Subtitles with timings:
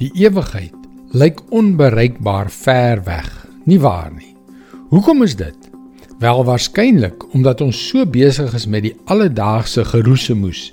[0.00, 0.72] Die ewigheid
[1.12, 3.26] lyk onbereikbaar ver weg,
[3.68, 4.30] nie waar nie?
[4.88, 5.66] Hoekom is dit?
[6.22, 10.70] Wel waarskynlik omdat ons so besig is met die alledaagse geroesemoes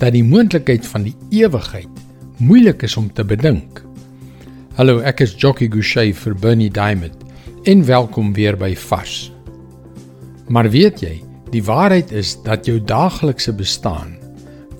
[0.00, 2.02] dat die moontlikheid van die ewigheid
[2.42, 3.78] moeilik is om te bedink.
[4.74, 7.22] Hallo, ek is Jockey Gouchee vir Bernie Diamond
[7.70, 9.30] en welkom weer by Vars.
[10.50, 11.12] Maar weet jy,
[11.54, 14.16] die waarheid is dat jou daaglikse bestaan,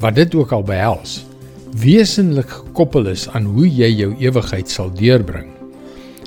[0.02, 1.20] wat dit ook al behels,
[1.74, 5.50] wesenlik gekoppel is aan hoe jy jou ewigheid sal deurbring.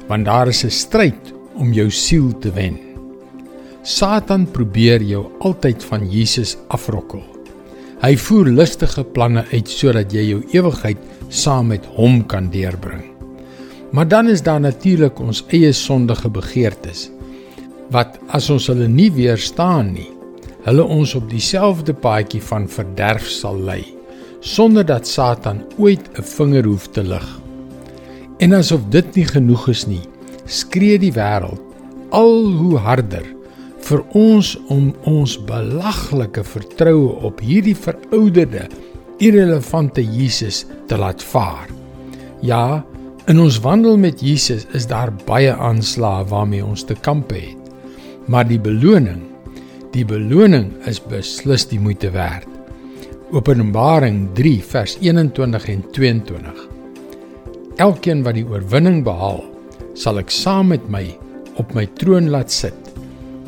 [0.09, 2.77] Want daar is 'n stryd om jou siel te wen.
[3.83, 7.23] Satan probeer jou altyd van Jesus afrokkel.
[8.01, 10.97] Hy voer lustige planne uit sodat jy jou ewigheid
[11.29, 13.03] saam met hom kan deurbring.
[13.91, 17.09] Maar dan is daar natuurlik ons eie sondige begeertes
[17.89, 20.11] wat as ons hulle nie weerstaan nie,
[20.63, 23.96] hulle ons op dieselfde paadjie van verderf sal lei
[24.39, 27.39] sonder dat Satan ooit 'n vinger hoef te lig.
[28.37, 30.05] En asof dit nie genoeg is nie,
[30.45, 31.61] skree die wêreld
[32.09, 33.25] al hoe harder
[33.87, 38.67] vir ons om ons belaglike vertroue op hierdie verouderde,
[39.23, 41.69] irrelevante Jesus te laat vaar.
[42.41, 42.83] Ja,
[43.27, 47.55] in ons wandel met Jesus is daar baie aanslae waarmee ons te kamp het.
[48.27, 49.23] Maar die beloning,
[49.91, 52.56] die beloning is beslis die moeite werd.
[53.27, 56.59] Openbaring 3 vers 21 en 22.
[57.75, 59.41] Elkeen wat die oorwinning behaal,
[59.99, 61.01] sal ek saam met my
[61.59, 62.93] op my troon laat sit,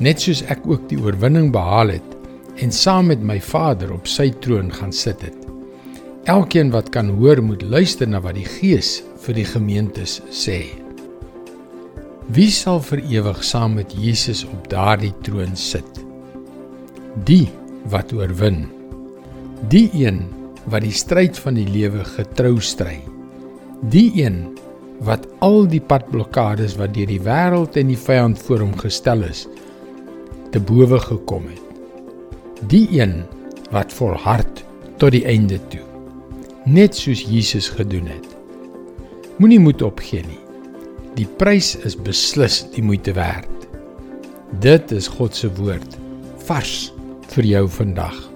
[0.03, 2.17] net soos ek ook die oorwinning behaal het
[2.59, 5.38] en saam met my Vader op sy troon gaan sit het.
[6.27, 10.57] Elkeen wat kan hoor, moet luister na wat die Gees vir die gemeentes sê.
[12.27, 16.03] Wie sal vir ewig saam met Jesus op daardie troon sit?
[17.23, 17.47] Die
[17.88, 18.67] wat oorwin.
[19.67, 20.21] Die een
[20.71, 23.02] wat die stryd van die lewe getrou stry.
[23.91, 24.45] Die een
[25.03, 29.47] wat al die padblokkades wat deur die wêreld en die vyand voor hom gestel is
[30.53, 31.59] te bowe gekom het.
[32.72, 33.22] Die een
[33.75, 34.63] wat volhard
[34.97, 35.84] tot die einde toe.
[36.66, 38.25] Net soos Jesus gedoen het.
[39.44, 40.39] Moenie moed opgee nie.
[41.19, 43.67] Die prys is beslis die moeite werd.
[44.63, 46.00] Dit is God se woord
[46.47, 46.89] vars
[47.35, 48.28] vir jou vandag.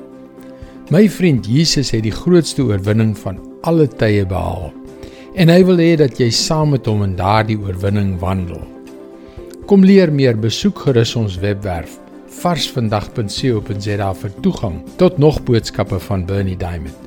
[0.92, 4.74] My vriend Jesus het die grootste oorwinning van alle tye behaal.
[5.40, 8.60] En hy wil hê dat jy saam met hom in daardie oorwinning wandel.
[9.70, 11.96] Kom leer meer, besoek gerus ons webwerf
[12.44, 17.00] varsvandag.co.za vir toegang tot nog boodskappe van Bernie Diamond.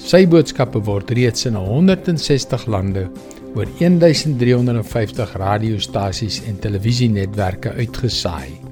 [0.00, 3.08] Sy boodskappe word reeds in 160 lande
[3.52, 8.71] oor 1350 radiostasies en televisienetwerke uitgesaai.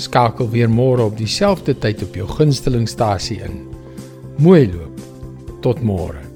[0.00, 3.62] Skakel weer môre op dieselfde tyd op jou gunstelingstasie in.
[4.38, 5.00] Mooi loop.
[5.62, 6.31] Tot môre.